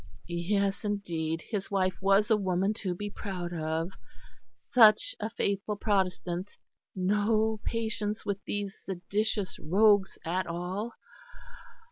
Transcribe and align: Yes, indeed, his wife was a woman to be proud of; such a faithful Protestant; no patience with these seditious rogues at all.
Yes, 0.27 0.83
indeed, 0.83 1.43
his 1.43 1.69
wife 1.69 1.95
was 2.01 2.31
a 2.31 2.35
woman 2.35 2.73
to 2.73 2.95
be 2.95 3.07
proud 3.11 3.53
of; 3.53 3.91
such 4.55 5.13
a 5.19 5.29
faithful 5.29 5.75
Protestant; 5.75 6.57
no 6.95 7.61
patience 7.65 8.25
with 8.25 8.43
these 8.45 8.75
seditious 8.81 9.59
rogues 9.59 10.17
at 10.25 10.47
all. 10.47 10.93